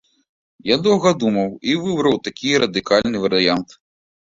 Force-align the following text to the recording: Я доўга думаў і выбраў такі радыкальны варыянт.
Я 0.69 0.77
доўга 0.87 1.11
думаў 1.25 1.53
і 1.75 1.77
выбраў 1.85 2.21
такі 2.31 2.59
радыкальны 2.67 3.17
варыянт. 3.31 3.83